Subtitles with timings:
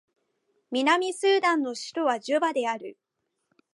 [0.71, 2.97] 南スーダンの首都はジュバである